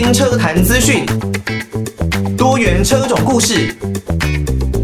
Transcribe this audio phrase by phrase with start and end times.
[0.00, 1.04] 新车坛资讯，
[2.36, 3.74] 多元车种故事，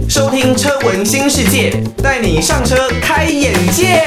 [0.09, 1.71] 收听车闻新世界，
[2.03, 4.03] 带你上车开眼界。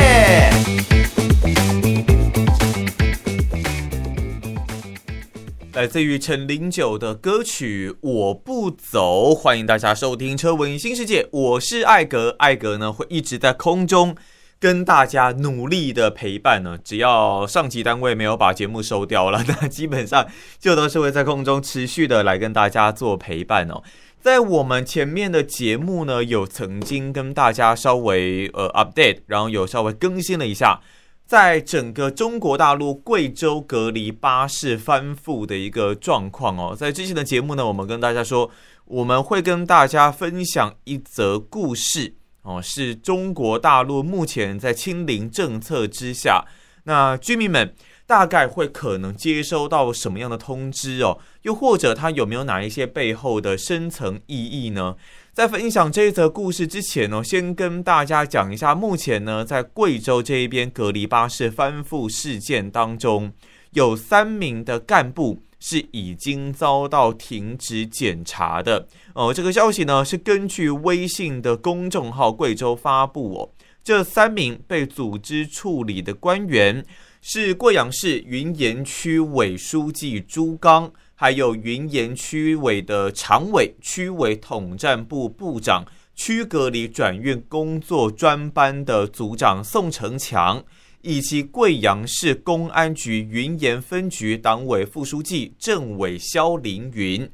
[5.71, 14.13] 来自于陈零九的歌曲《我不走》，欢迎大家收听车闻新世界，我是艾格，艾格呢会一直在空中。
[14.59, 23.83] 跟大家努力的陪伴呢，只要上级单位没有把节目收掉了， 那基本上就都是会在空中持续的来跟大家做陪伴哦。
[24.19, 30.81] 在我们前面的节目呢，有曾经跟大家稍微呃 update，然后有稍微更新了一下，
[31.25, 36.75] 在整个中国大陆贵州隔离巴士翻覆的一个状况哦。
[36.75, 38.49] 在之前的节目呢，我们跟大家说，
[38.85, 42.15] 我们会跟大家分享一则故事。
[42.47, 46.45] 哦，是中国大陆目前在清零政策之下，
[46.85, 51.19] 那居民们大概会可能接收到什么样的通知哦？
[51.41, 54.95] 又或者它有没有哪一些背后的深层意义呢？
[55.33, 63.33] 在分享这一则故事之前呢，先跟大家讲一下，目前呢在贵州这一边隔离巴士翻覆事件当中，
[63.71, 65.43] 有三名的干部。
[65.59, 69.33] 是已经遭到停职检查的哦。
[69.33, 73.49] 这个消息呢是根据微信的公众号贵州发布哦。
[73.83, 76.85] 这三名被组织处理的官员
[77.21, 90.63] 是贵阳市云岩区委书记朱刚，还有云岩区委的常委、区委统战部部长、区隔离转运工作专班的组长宋成强。
[91.01, 97.29] 以及贵阳市公安局云岩分局党委副书记、政委肖凌云。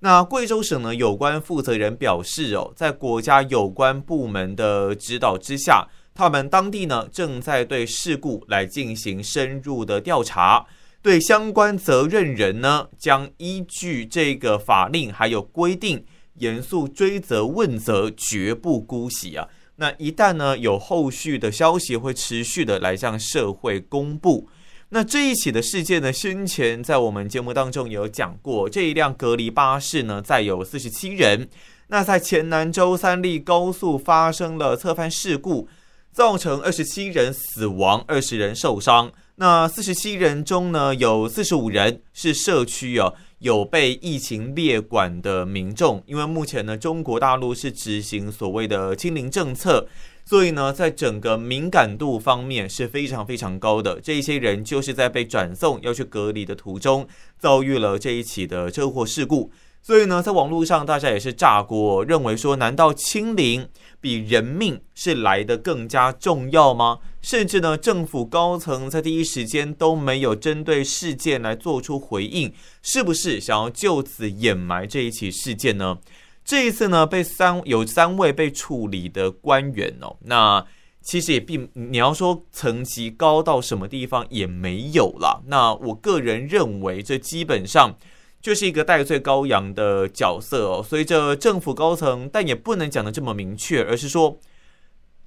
[0.00, 10.64] 那贵州省呢有关负责人表示哦，在国家有关部门的指导之下，他们当地呢正在对事故来进行深入的调查，
[11.02, 16.04] 对相关责任人呢将依据这个法令还有规定
[16.34, 19.48] 严肃追责问责，绝不姑息啊。
[19.80, 24.48] 那一旦呢有后续的消息，会持续的来向社会公布。
[24.90, 31.48] 那这一起的事件呢，先前在我们节目当中有讲过，这一辆隔离巴士呢载有四十七人。
[31.88, 35.68] 那在黔南州三利高速发生了侧翻事故，
[36.10, 39.12] 造成二十七人死亡，二十人受伤。
[39.36, 43.14] 那四十七人中呢，有四十五人是社区哦。
[43.38, 49.86] 有被疫情列管的民众，因为目前呢，中国大陆是执行所谓的清零政策，
[50.24, 54.00] 所以呢，在整个敏感度方面是非常非常高的。
[54.00, 57.06] 这一些人就是在被转送要去隔离的途中，
[57.38, 59.52] 遭遇了这一起的车祸事故。
[59.80, 63.66] 所以呢，在网络上大家也是炸锅，认为说，难道清零
[64.02, 66.98] 比人命是来得更加重要吗？
[67.22, 72.52] 甚至呢，政府高层在第一时间都没有针对事件来做出回应，
[72.82, 75.96] 是不是想要就此掩埋这一起事件呢？
[76.44, 80.66] 这一次呢，被三有三位被处理的官员哦，那
[81.00, 85.42] 其实也并你要说层级高到什么地方也没有了。
[85.46, 87.96] 那我个人认为，这基本上。
[88.40, 94.38] 就是一个代罪羔羊的角色哦，随着政府高层，但也不能讲的这么明确，而是说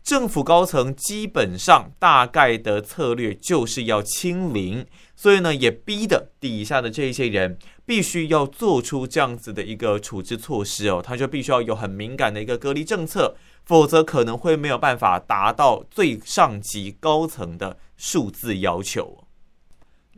[0.01, 4.85] 政府高层基本上大概的策略就是要清零，
[5.15, 13.35] 所以呢，也逼得底下的这一些人必须要做出这样子的一个处置措施哦，他就必须要有很敏感的一个隔离政策，
[13.65, 19.25] 否则可能会没有办法达到最上级高层的数字要求。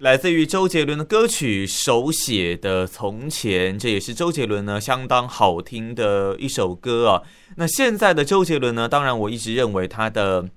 [0.04, 7.22] 来自于周杰伦的歌曲《手写的从前》，这也是周杰伦呢相当好听的一首歌啊。
[7.56, 10.50] 那现在的周杰伦呢，当然我一直认为他的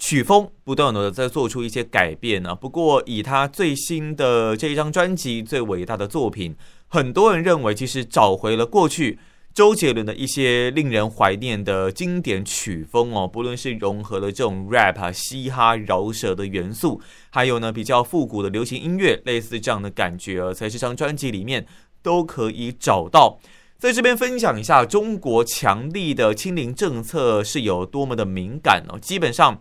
[0.00, 2.56] 曲风不断的在做出一些改变呢。
[2.56, 6.56] 不过以他最新的这一张专辑最伟大的作品，
[6.88, 9.20] 很多人认为其实找回了过去。
[9.58, 17.00] 周杰伦的一些令人怀念的经典曲风哦，不论是融合了这种 rap 啊、嘻哈、饶舌的元素，
[17.30, 21.66] 还有呢比较复古的流行音乐，类似这样的感觉，在这张专辑里面
[22.02, 23.40] 都可以找到。
[23.78, 28.96] 在这边分享一下，中国强力的清零政策是有多么的敏感哦。
[29.00, 29.60] 基本上，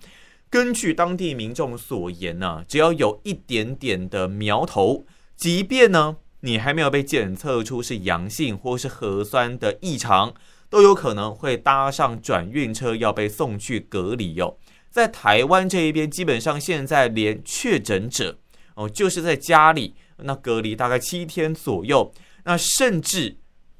[0.51, 5.05] 根据当地民众所言呢，只要有一点点的苗头，
[5.35, 6.17] 即便呢。
[6.47, 10.33] 你还没有被检测出是阳性或是核酸的异常，
[10.69, 14.57] 都有可能会搭上转运车要被送去隔离哟。
[14.89, 18.38] 在台湾这一边，基本上现在连确诊者
[18.75, 22.13] 哦，就是在家里那隔离大概七天左右，
[22.45, 23.35] 那甚至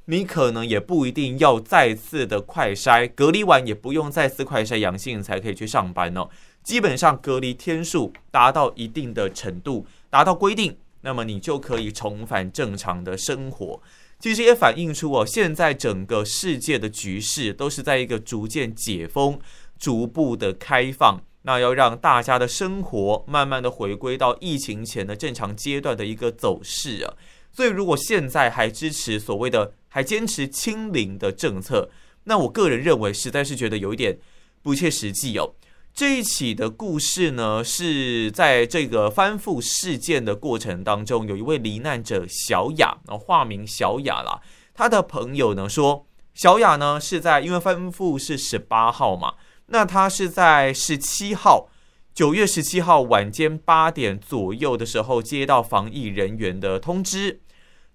[0.08, 6.28] 你可能也不一定要再次的快筛，隔离完也不用再次快筛阳性才可以去上班哦。
[6.66, 10.78] 基本上隔离天数达到一定的程度，达到规定。
[11.02, 13.82] 那么你就可以重返正常的生活。
[14.20, 19.40] 其实也反映出哦，现在整个世界的局势都是在一个逐渐解封、
[19.78, 27.14] 逐步的开放，那要让大家的生活慢慢的回归到疫情前的正常阶段的一个走势啊。
[27.52, 31.90] 所以，如果现在还支持所谓的还坚持清零的政策，
[32.24, 34.18] 那我个人认为实在是觉得有一点
[34.64, 35.54] 不切实际哦。
[35.98, 44.40] 这一起的故事呢，是在这个翻覆事件的过程当中，有一位罹难者小雅，啊，化名小雅啦。
[44.76, 46.06] 他的朋友呢说，
[46.36, 49.34] 小雅呢是在因为翻覆是十八号嘛，
[49.70, 51.68] 那他是在十七号，
[52.14, 57.42] 九月十七号晚间八点左右的时候接到防疫人员的通知，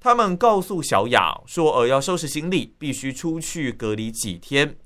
[0.01, 4.77] 他们告诉小雅说，呃，要收拾行李，必须出去隔离几天。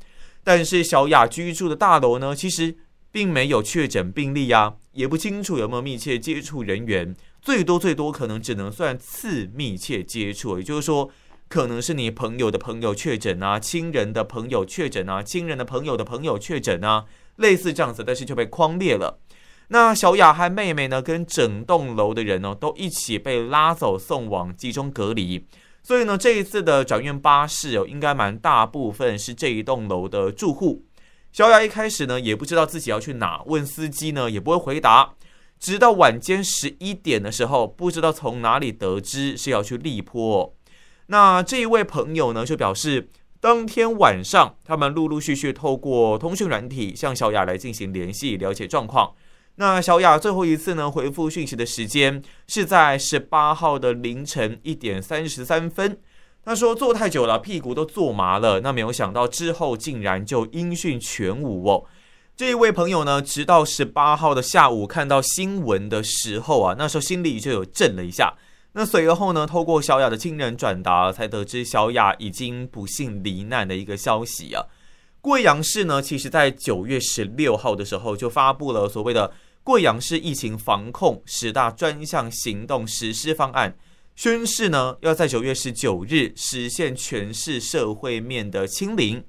[0.44, 2.76] 但是小雅居住的大楼呢，其实。
[3.10, 11.10] 并没有确诊病例呀，也不清楚有没有密切接触人员，最多最多可能只能算次密切接触，也就是说，
[11.48, 17.06] 可能是你朋友的朋友确诊啊，亲人的朋友确诊啊，亲人的朋友的朋友确诊啊，
[17.36, 19.20] 类似这样子，但是就被框列了。
[19.68, 25.46] 那小雅和妹妹呢，跟整栋楼的人呢，都一起被拉走送往集中隔离，
[25.82, 30.84] 所以呢，这一次的转运巴士哦，应该蛮大部分是这一栋楼的住户。
[31.36, 35.12] 小雅一开始呢，也不知道自己要去哪，问司机呢，也不会回答。
[35.60, 40.56] 直到晚间十一点的时候，不知道从哪里得知是要去荔波。
[41.08, 49.12] 那这一位朋友呢，就表示，当天晚上他们陆陆续续透过通讯软体向小雅来进行联系，了解状况。
[49.56, 55.98] 那小雅最后一次呢，回复讯息的时间是在十八号的凌晨一点三十三分。
[56.46, 58.60] 他说坐太久了，屁股都坐麻了。
[58.60, 61.84] 那没有想到之后竟然就音讯全无哦。
[62.36, 68.34] 这一位朋友呢，直到十八号的下午看到新闻的时候啊，那时候心里就有震了一下。
[68.74, 74.66] 那随后呢，透过小雅的亲人转达，才得知小雅已经不幸罹难的一个消息啊。
[75.20, 79.32] 贵阳市呢，其实在九月十六号的时候就发布了所谓的
[79.64, 83.76] 贵阳市疫情防控十大专项行动实施方案。
[84.16, 89.22] 宣誓呢，要在九月十九日实现全市社会面的清零。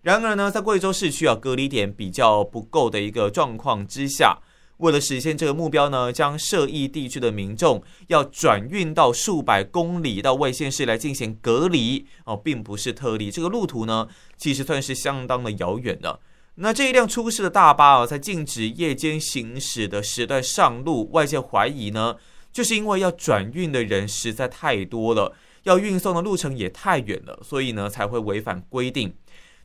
[0.00, 4.40] 然而呢，在贵州市区啊隔离点比较不够的一个状况之下，
[4.78, 13.30] 为了实现这个目标呢，将涉疫地区的民众要转运到数百公里到外县市来进行隔离哦，并不是特例。
[13.30, 16.18] 这个路途呢，其实算是相当的遥远的。
[16.56, 22.16] 那这一辆出事的大巴啊，在禁止夜间行驶的时段上路，外界怀疑呢。
[22.52, 29.14] 就是因为要转运的人实在太多了，要运送的路程也太远了，所以呢才会违反规定。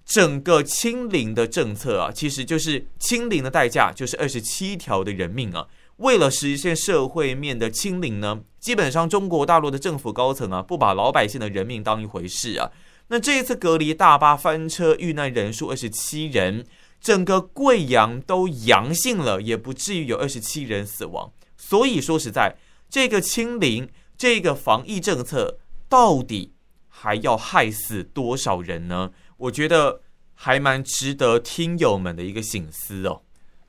[0.05, 5.67] 整个清零的政策啊，其实就是清零的代价就是二十七条的人命啊。
[5.97, 12.71] 为了实现社会面的清零呢，基本上中国大陆的政府高层啊，不把老百姓的人命当一回事啊。
[13.09, 16.65] 那这一次隔离大巴翻车遇难人数二十七人，
[17.01, 21.33] 整个贵阳都阳性了，也不至于有二十七人死亡。
[21.57, 22.55] 所以说实在。
[22.89, 26.53] 这个清零，这个防疫政策，到底
[26.87, 29.11] 还要害死多少人呢？
[29.37, 30.01] 我觉得
[30.33, 33.23] 还蛮值得听友们的一个醒思哦。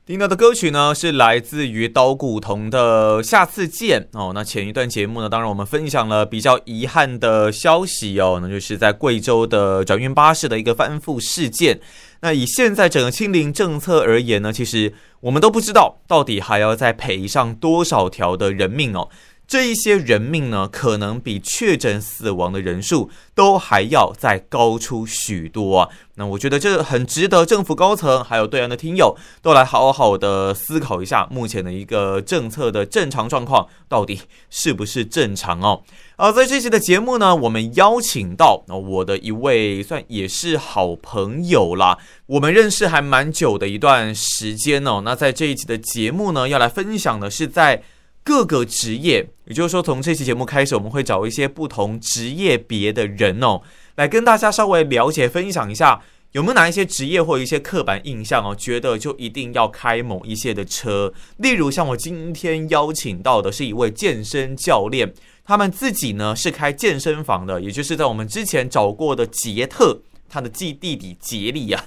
[0.09, 4.33] 听到的歌曲呢，是来自于刀谷瞳的《下次见》哦。
[4.35, 11.79] 那前一段节目呢，当然我们分享了比较遗憾的消息哦，那就是在贵州的转运巴士的一个翻覆事件。
[12.23, 19.11] 那以现在整个清零政策而言呢，其实我们都不知道到底还要再赔上多少条的人命哦。
[19.49, 25.89] 这一些人命呢，可能比确诊死亡的人数都还要再高出许多啊。
[26.17, 35.83] 那我觉得这很值得政府高层还有对岸的听友都来好好的思考一下，目前的一个政策的正常状况到底是不是正常哦。
[36.19, 45.01] 好，在这期的节目呢，我们邀请到我的一位算也是好朋友啦，我们认识还蛮久的一段时间哦。
[45.03, 47.83] 那在这一期的节目呢，要来分享的是在。
[48.29, 53.63] 各个职业，也就是说，从这期节目开始，我们会找一些不同职业别的人哦，
[53.97, 61.11] 来跟大家稍微了解、分享一下，有没有哪一些职业或一些刻板印象哦，觉得就一定要开某一些的车。
[61.39, 71.87] 例如，像我今天邀请到的是一位健身教练，他们自己呢是开健身房的，也就是在我们之前找过的杰特，他的继弟弟杰利啊。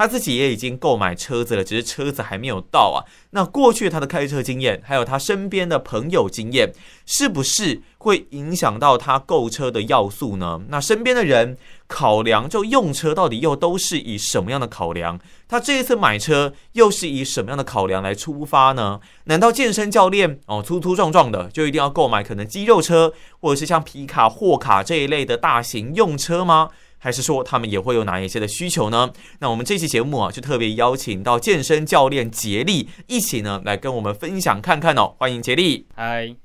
[0.00, 3.04] 他自己也已经购买车子了，只是车子还没有到啊。
[3.32, 6.72] 那过去他的开车经验，还有他身边的朋友经验，
[7.04, 10.62] 是不是会影响到他购车的要素呢？
[10.68, 15.20] 那身边的人考量，就用车到底又都是以什么样的考量？
[15.46, 19.00] 他这一次买车又是以什么样的考量来出发呢？
[19.24, 26.70] 难道健身教练哦粗粗壮壮的就一定要购买可能肌肉车，或者是像皮卡、货卡这一类的大型用车吗？
[27.00, 29.10] 还是说他们也会有哪一些的需求呢？
[29.40, 35.14] 那我们这期节目啊，就特别邀请到健身教练杰利一起呢来跟我们分享看看哦。
[35.18, 36.36] 欢迎杰利，嗨。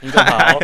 [0.00, 0.58] 听众好，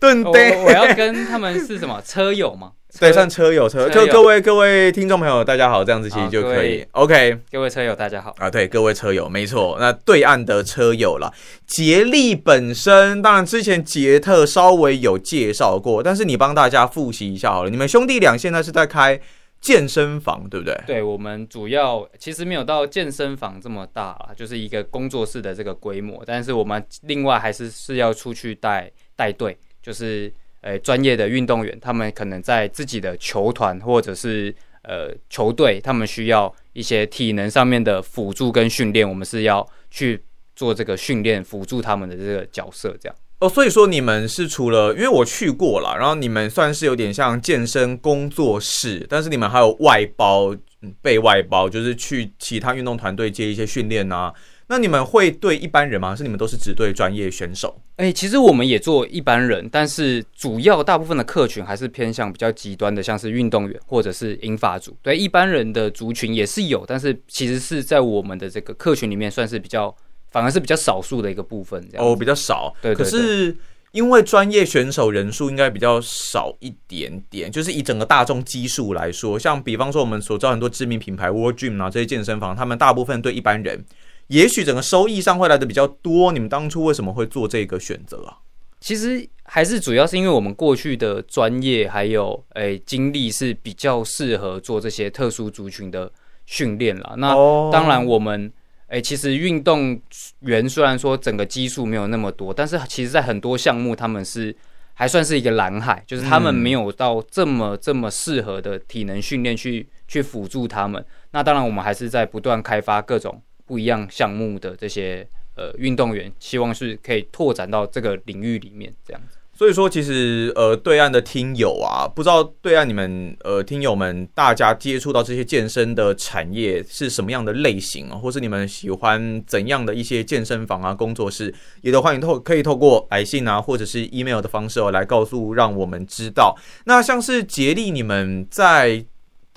[0.00, 2.72] 对对， 我要跟他们是什么车友吗？
[2.98, 6.84] 对，算车友车，就各位各位听众朋友，大家好，这样子其实就可以。
[6.92, 11.32] OK，各位车友大家好啊，对，各位车友，没错，那对岸的车友了。
[11.66, 19.20] 杰利本身，当然之前杰特稍微有介绍过，但是你帮大家复习一下好了，你们兄弟俩现在是在开。
[19.62, 20.74] 健身房对不对？
[20.86, 26.22] 对，我们主要其实没有到健身房这么大啦，就是一个工作室的这个规模。
[26.24, 40.22] 但是我们另外还是是要出去带带队，就是呃专业的运动员，他们可能在自己的球团或者是呃球队，他们需要一些体能上面的辅助跟训练，我们是要去
[40.54, 43.16] 做这个训练，辅助他们的这个角色这样。
[43.40, 50.54] 哦，所以说你们是除了，因为我去过了，然后你们算是有点像健身工作室，但是你们还有外包，
[51.00, 54.30] 被外包，就是去其他运动团队接一些训练啊。
[54.70, 56.14] 那你们会对一般人吗？
[56.14, 57.78] 是你们都是只对专业选手？
[57.96, 64.96] 哎、欸，其实我们也做一般人，但是主要大部分的客群还是偏向比较极端的，像是运动员或者是英法族。
[65.02, 69.94] 对一般人的族群也是有，但是其实是在我们的这个客群里面算是比较。
[70.32, 72.72] 反而是比较少数的一个部分，这样哦，比较少。
[72.80, 73.52] 对，可是
[73.90, 83.84] 因为专业选手人数应该比较少一点点，就是以整个大众基数来说，像比方说我们所知道很多知名品牌 World Gym 啊这些健身房，他们大部分对一般人，
[84.30, 86.32] 也许整个收益上会来的比较多。
[86.32, 88.38] 你们当初为什么会做这个选择啊？
[88.80, 96.10] 其实还是主要是因为我们过去的专业还有诶、欸、经历是比较适合做这些特殊族群的
[96.46, 97.14] 训练了。
[97.18, 97.34] 那
[97.70, 98.52] 当然我们。
[98.92, 99.96] 哎、欸，其实运动
[100.40, 104.52] 员虽然说整个基数没有那么多，但是其实在很多项目他们是
[104.94, 111.06] 还算是一个蓝海，就是他们没有到这么这么适合的体能训练去去辅助他们。
[111.30, 115.24] 那当然，我们还是在不断开发各种不一样项目的这些
[115.54, 119.36] 呃运动员，希望是可以拓展到这个领域里面这样子。
[119.52, 136.56] 所以说，其实呃，对岸的听友啊，不知道对岸你们呃听友们，大家接触到这些健身的产业是什么样的类型啊，或是你们喜欢怎样的一些健身房啊、工作室，也都欢迎透可以透过来信啊，或者是 email 的方式哦，来告诉让我们知道。
[136.86, 139.04] 那像是杰利，你们在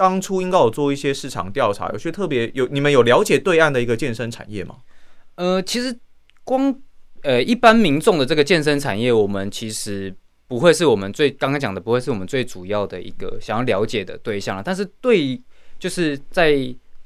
[0.04, 4.76] 当初应该有做一些市场调查，有些特别有你们有了解对岸的一个健身产业吗？
[5.36, 5.98] 呃，其实
[6.44, 6.76] 光。
[7.26, 10.14] 呃，一般民众的这个健身产业，我们其实
[10.46, 14.62] 不会是我们最刚刚讲的，不会是我们最主要的一个想要了解的对象了。
[14.62, 15.42] 但是对，
[15.80, 16.54] 就是在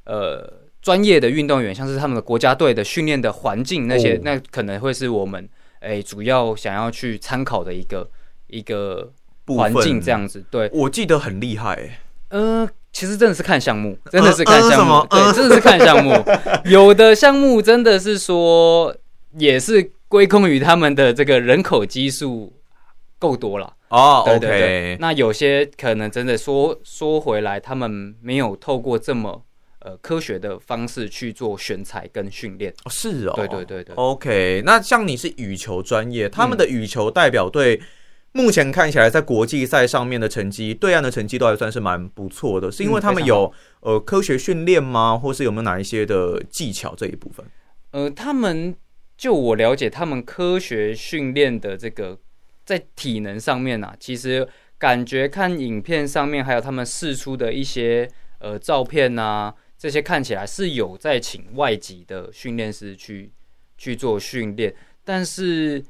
[0.06, 0.52] 呃
[0.82, 5.48] 专业的运动员，像是他们的国家队的训练的环境那些，哦、那可能会是我们
[5.82, 8.10] 诶、欸、主要想要去参考的一个
[8.48, 9.14] 一个
[9.46, 10.44] 环境这样子。
[10.50, 12.00] 对，我记得很厉害、欸。
[12.30, 16.14] 呃，其实真的是看项目，真的是看项目，呃呃、对，真的是看项目。
[16.66, 18.96] 有的项目真的是说
[19.38, 19.92] 也是。
[20.10, 22.54] 归功于他们的这个人口基数
[23.20, 24.96] 够多了哦，对对对。
[24.96, 24.98] Okay.
[25.02, 29.44] 那有些可能真的说说回来，他们没有透过这么
[29.80, 32.74] 呃科学的方式去做选材跟训练。
[32.86, 33.94] 哦，是哦，对对对对。
[33.96, 37.82] OK，那像你是羽球专业，他们的羽球代表队
[38.32, 45.18] 目前看起来在国际赛上面的成绩，对岸的成绩都还算是蛮不错的，是因为他们有呃科学训练吗？
[45.18, 47.46] 或是有没有哪一些的技巧这一部分？
[47.92, 48.76] 呃，他们。
[49.18, 52.20] 就我了解，他们科学训练的这个
[52.64, 58.08] 在体能上面啊，其实感觉看影片上面，还有他们试出的一些
[58.38, 63.32] 呃照片啊，这些看起来是有在请外籍的训练师去
[63.76, 64.72] 去做训练，
[65.04, 65.84] 但是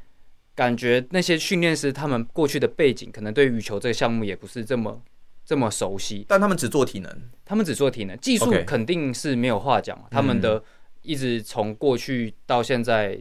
[0.57, 5.01] 感觉那些训练师他们过去的背景，可能对羽球这个项目也不是这么
[5.45, 7.09] 这么熟悉，但他们只做体能，
[7.45, 10.61] 他们只做体能，技术肯定是没有话讲.他们的。
[11.03, 13.17] 一直从过去到现在，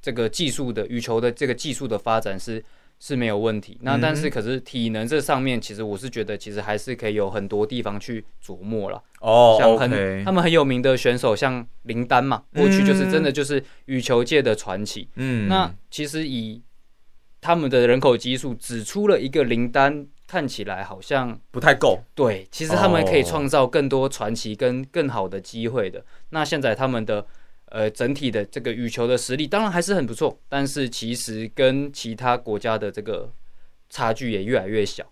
[0.00, 2.64] 这个技术的羽球的这个技术的发展是
[3.00, 3.76] 是没有问题。
[3.80, 9.02] 那但是可是体能这上面，其实我是觉得其实还是可以有很多地方去琢磨了。
[9.20, 15.08] 哦，像很他们很有名的选手，像林丹嘛，过去就是真的就是羽球界的传奇。
[15.16, 16.62] 嗯，那其实以
[17.40, 20.06] 他们的人口基数，只出了一个林丹。
[20.30, 25.98] 看起来好像不太够，对，其实他们可以创造更多传奇跟更好的机会的。
[25.98, 26.06] Oh.
[26.28, 27.26] 那现在他们的
[27.70, 33.32] 呃整体的这个羽球的实力当然还是很不错，但是其实跟其他国家的这个
[33.88, 35.04] 差距也越来越小。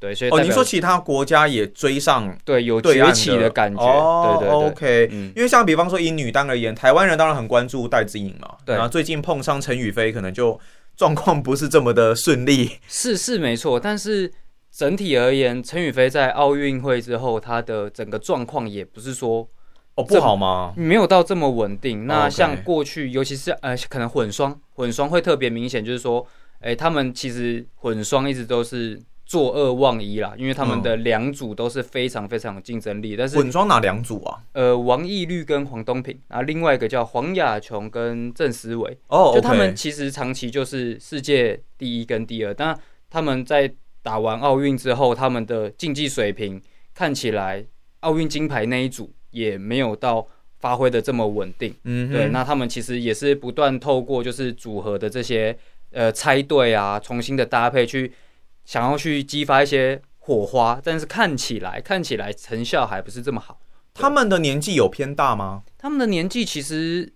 [0.00, 3.80] 对，所以哦，你说其他国家也追上，对，有崛起的感觉。
[3.80, 10.60] 哦、对对对，OK，、嗯、因为像比方说以女单而言，台湾人当然很关注戴资颖嘛，对，然后最近碰上陈雨菲，可能就
[10.94, 12.72] 状况不是这么的顺利。
[12.86, 14.30] 是是没错，但是
[14.70, 19.48] 整体而言，陈雨菲在奥运会之后，她的整个状况也不是说
[19.94, 20.72] 哦不好吗？
[20.76, 22.06] 没有到这么稳定。
[22.06, 26.26] 那像过去，尤其是呃，可能混双，混双会特别明显，就是说，
[26.60, 29.02] 哎，他们其实混双一直都是。
[29.26, 33.16] 坐二望一啦，因为他们的两组都是非常非常有竞争力。
[33.16, 34.38] 但是混双哪两组啊？
[34.52, 38.98] 呃，王懿律跟黄东萍，然后另外一个叫黄雅琼跟郑思维。
[39.08, 43.72] 哦，就他们其实长期就是世界第一跟第二，但他们在
[44.02, 46.60] 打完奥运之后，他们的竞技水平
[46.92, 47.64] 看起来，
[48.00, 50.26] 奥运金牌那一组也没有到
[50.60, 51.74] 发挥的这么稳定。
[51.84, 55.54] 嗯，对，那他们其实也是不断透过就是组合的这些
[55.90, 58.10] 呃猜对啊，重新的搭配去。
[58.66, 63.60] 想要去激发一些火花，但是看起来看起来成效还不是这么好。
[63.92, 65.64] 他们的年纪有偏大吗？
[65.76, 67.12] 他们的年纪其实，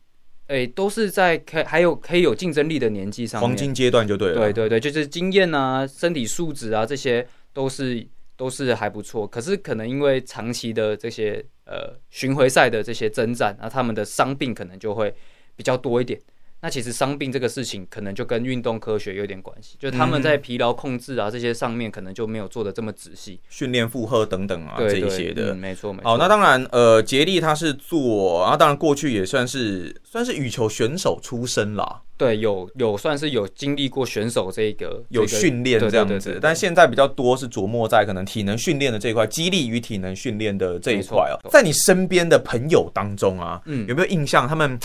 [0.49, 4.35] 诶、欸，都是在可还有可以有竞争力的年纪上，黄金阶段就对了。
[4.35, 8.07] 对对对，就是经验啊、身体素质啊，这些都是
[8.39, 9.27] 都是还不错。
[9.27, 15.15] 可是可能因为长期的这些呃巡回赛的这些征战，那他们的伤病可能就会
[15.57, 16.19] 比较多一点。
[16.61, 26.11] 那其实伤病这个事情，可能就跟运动科学有点关系，就他们在疲劳控制啊这些上面，可能就没有做的这么仔细，训练负荷等等啊这一些的，没错没错。
[26.11, 44.77] 好，那当然，呃，杰利他是做，然后当然过去也算是算是羽球选手出身啦，对，有有算是有经历过选手这个有训练这样子，但现在比较多是琢磨在可能体能训练的这一块，激励与体能训练的这一块哦，在你身边的朋友当中啊，嗯，有没有印象他们？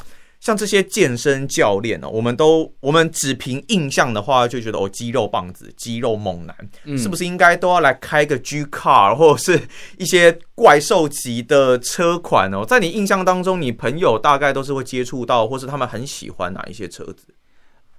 [0.43, 9.61] 像这些健身教练呢，我们都我们只凭印象的话，就觉得哦，肌肉棒子、肌肉猛男，嗯、是不是应该都要来开个 G Car 或者是
[9.97, 12.65] 一些怪兽级的车款哦？
[12.65, 17.27] 在你印象当中，你朋友大概都是会接触到，或是他们很喜欢哪一些车子？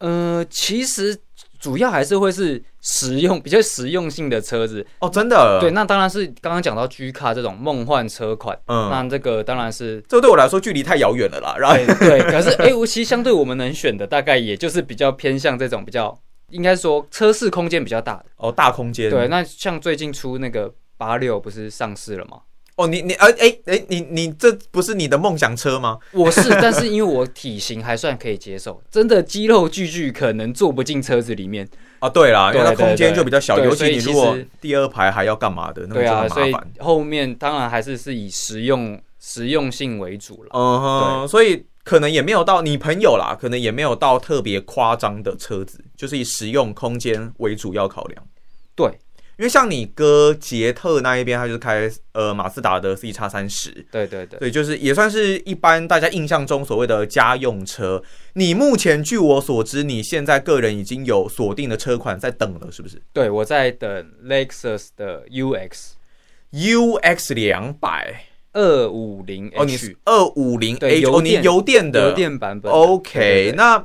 [0.00, 1.18] 呃，其实。
[1.58, 5.58] 主要还是会是实用比较实用性的车子哦，真的。
[5.60, 11.56] 对，那当然是刚刚讲到 G 卡这种梦幻车款，嗯，那这个当然是这对我来说距离太遥远了啦。
[11.58, 16.18] 然后对， 可是哎，其实相对我们能选的大概也就是比较偏向这种比较，
[16.50, 19.10] 应该说车室空间比较大的哦，大空间。
[19.10, 22.38] 对，那像最近出那个八六不是上市了吗？
[22.76, 25.96] 哦，你你哎哎哎，你你这不是你的梦想车吗？
[26.12, 31.68] 我是， 但是因为我体型还算可以接受，真的肌肉巨巨可能坐不进车子里面
[32.00, 32.08] 啊。
[32.08, 36.28] 对啦，因为它空间就比较小，尤其你如果第二排还要干嘛的，那个就很麻烦。
[36.34, 40.50] 所以后面当然还是是以实用实用性为主了。
[40.52, 48.26] 嗯哼，所以可能也没有到你朋友啦，可能也没有到特别夸张的车子，就是以实用空间为主要考量。
[48.74, 48.90] 对。
[49.36, 58.00] 因为像你哥杰特那一边，他就是开呃马自达的 C 叉三十，对对对，对，就是也算是一般大家印象中所谓的家用车。
[58.34, 63.02] 你目前据我所知，你现在个人已经有锁定的车款在等了，是不是？
[63.12, 72.70] 对，我在等 Lexus 的 UX，UX 两百二五零 H，哦，你是二五零 H，油电油电的油电版本。
[72.70, 73.84] OK，对对对，那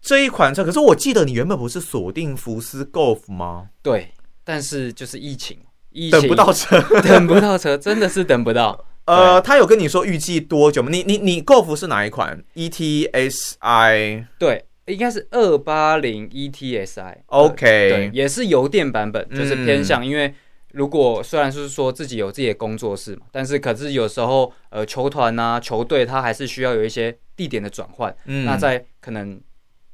[0.00, 3.70] 这一款车，可是我记得你原本不是锁定福斯 Golf 吗？
[3.82, 4.12] 对。
[4.52, 5.56] 但是就是疫情，
[5.92, 8.84] 疫情等不到车， 等不到车，真的是等不到。
[9.06, 10.90] 呃，他有跟你说预计多久吗？
[10.92, 14.26] 你你你，Golf 是哪一款？E T S I？
[14.38, 17.22] 对，应该是二八零 E T S I。
[17.28, 20.04] OK，对，也是油电版本，就是偏向。
[20.04, 20.34] 嗯、因为
[20.72, 28.14] 如果虽然是说自己有自己的工作室嘛，但是可是有时候呃，球团啊，球队他还是需要有一些地点的转换。
[28.26, 29.40] 嗯，那在可能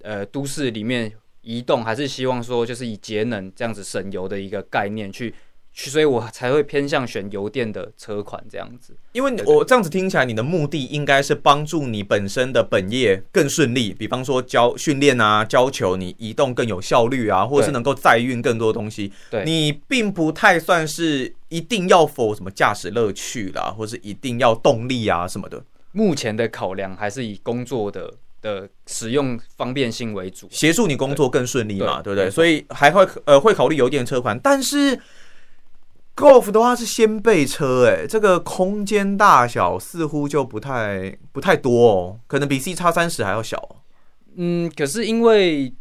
[0.03, 1.12] 呃都市里面。
[1.49, 5.35] 移动还是希望说，就是以节能这样子省油的一个概念去
[5.73, 8.95] 去，所以我才会偏向选油电的车款这样子。
[9.13, 19.11] 因为我这样子听起来，你的目的应该是帮助你本身的本业更顺利，比方说教训练啊、教球，你移动更有效率啊，或者是能够载运更多东西。
[19.31, 25.65] 对，你并不太算是一定要否什么驾驶乐趣啦，或是一定要动力啊什么的。
[25.93, 28.13] 目前的考量还是以工作的。
[28.40, 32.31] 的使用方便性为主，协助你工作更顺利嘛，对，不对？
[32.31, 34.98] 所以还会呃会考虑油电车款，但是
[36.16, 43.83] Golf 的话是掀背车，哎，这个空间大小似乎就不太不太多哦，可能比 C 叉三十还要小。
[44.37, 45.72] 嗯，可是因为。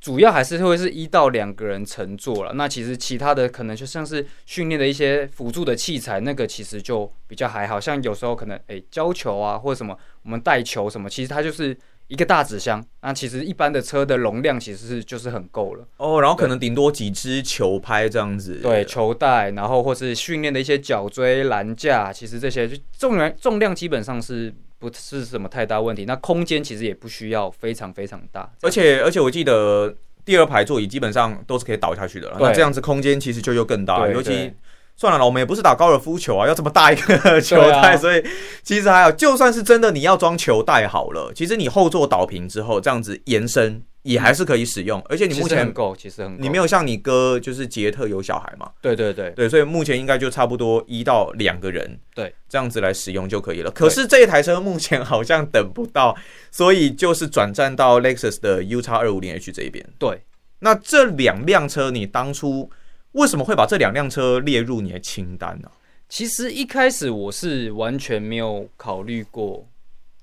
[0.00, 11.74] 主要还是会是一到两个人乘坐了，那其实其他的可能就像是训练的一些辅助的器材，那个其实就比较还好，像有时候可能诶、欸、教球啊或者什么，我们带球什么，其实它就是
[12.08, 15.86] 一个大纸箱，那其实一般的车的容量其实是就是很够了。
[15.96, 34.54] 哦，然后可能顶多几支球拍这样子，对，球带，然后或是训练的一些脚椎栏架，其实这些就重量重量基本上是不是什么太大问题，那空间其实也不需要非常非常大，而且而且我记得第二排座椅基本上都是可以倒下去的了，那这样子空间其实就又更大，对对对，尤其。
[34.96, 38.24] 算了，我们也不是打高尔夫球啊，要这么大一个 球袋，啊、所以
[38.62, 39.10] 其实还好。
[39.10, 45.02] 就算是真的你要装球袋好了，其实你后座倒平之后，这样子延伸也还是可以使用。
[45.08, 46.38] 而且你目前很够，其实很够。
[46.40, 48.70] 你没有像你哥就是杰特有小孩嘛？
[48.80, 53.70] 对对对对，所以目前应该就差不多一到两个人，对，这样子来使用就可以了。
[53.72, 56.16] 可是这一台车目前好像等不到，
[56.52, 59.84] 所以就是转战到 Lexus 的 U X 二五零 H 这一边。
[59.98, 60.22] 对，
[60.60, 62.70] 那这两辆车你当初。
[63.14, 65.70] 为什么会把这两辆车列入你的清单呢？
[66.08, 69.66] 其实一开始我是完全没有考虑过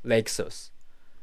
[0.06, 0.68] Lexus。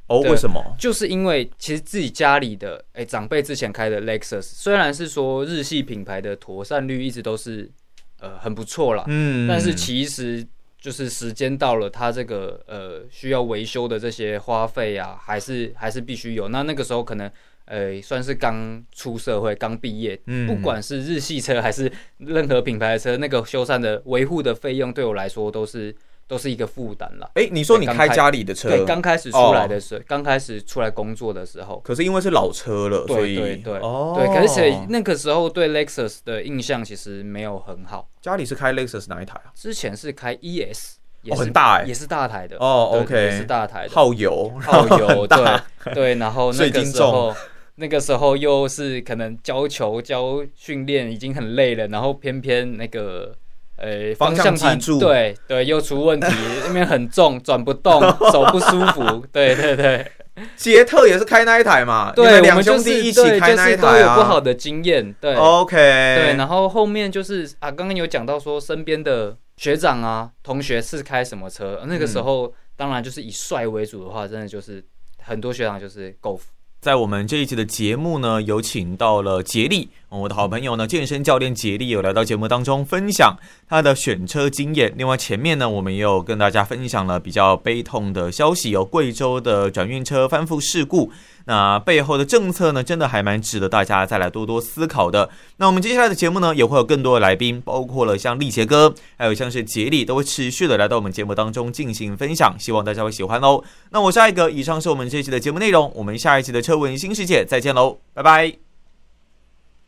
[0.07, 0.63] 哦，为什么？
[0.79, 7.71] 就是因为其实自己家里的哎长辈之前开的 Lexus，虽然是说日系品牌的妥善率一直都是
[8.19, 10.47] 呃很不错啦，嗯，但是其实
[10.81, 16.49] 就是时间到了，它这个呃需要维修的这些花费啊，还是还是必须有。
[16.49, 17.31] 那那个时候可能。
[17.69, 25.95] 呃，算是刚出社会，刚毕业，嗯，不管是日系车还是任何品牌的车，那个修缮的维护的费用对我来说都是
[26.27, 27.31] 都是一个负担了。
[27.35, 38.09] 哎，你说你开家里的车，对，刚开始出来的时候，刚开始出来工作的时候，可是因为是老车了，所以对对哦，对，而且那个时候对 Lexus 的印象其实没有很好。
[38.23, 39.53] 家里是开 Lexus 哪一台啊？
[39.55, 40.95] 之前是开 ES，
[41.31, 47.35] 哦，很大哎，也是大台的哦，OK，也是大台的，耗油，耗油，对对，然后 那个时候。
[47.81, 53.33] 那个时候又是可能教球教训练已经很累了，然后偏偏那个
[53.77, 56.27] 呃方向盘对对又出问题，
[56.67, 60.13] 那边很重转不动， 手不舒服，对对对。
[60.57, 74.81] 杰特也是开那一台嘛，对，两兄弟一起开那一台啊，就是、都有不好的经验，对，OK，对，然后后面就是啊，刚刚有讲到说身边的学长啊同学是开什么车，那个时候当然就是以帅为主的话，真的就是
[75.25, 76.43] 很多学长就是 Golf。
[76.89, 83.37] 在我们这一期的节目呢，有请到了杰力，我的好朋友呢，健身教练杰力有来到节目当中分享
[83.69, 84.95] 他的选车经验。
[84.97, 91.13] 另外前面呢，我们也有跟大家分享了比较悲痛的消息，有贵州的转运车翻覆事故。
[91.49, 95.31] 那背后的政策呢，真的还蛮值得大家再来多多思考的。
[95.57, 103.65] 那我们接下来的节目呢，也会有更多的来宾，包括了像力杰哥，还有像是杰利，都会持续的来到我们节目当中进行分享，希望大家会喜欢哦。
[103.91, 108.68] 那我是艾格，以上是我们这期的节目内容，我们下一期的车闻新世界再见喽，拜拜。